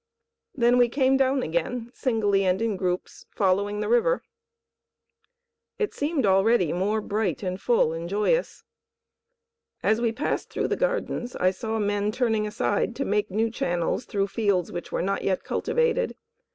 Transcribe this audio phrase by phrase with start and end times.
[0.55, 4.23] Then we came down again, singly and in groups, following the river.
[5.77, 8.63] It seemed already more bright and full and joyous.
[9.83, 14.05] As we passed through the gardens I saw men turning aside to make new channels
[14.05, 16.15] through fields which were not yet cultivated.